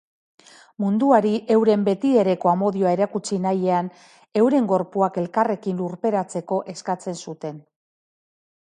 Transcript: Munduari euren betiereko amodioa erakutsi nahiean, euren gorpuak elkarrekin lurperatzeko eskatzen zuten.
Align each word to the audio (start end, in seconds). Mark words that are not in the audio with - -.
Munduari 0.83 1.33
euren 1.55 1.83
betiereko 1.89 2.51
amodioa 2.53 2.93
erakutsi 2.97 3.39
nahiean, 3.45 3.93
euren 4.43 4.71
gorpuak 4.75 5.21
elkarrekin 5.25 5.79
lurperatzeko 5.85 6.61
eskatzen 6.77 7.25
zuten. 7.29 7.67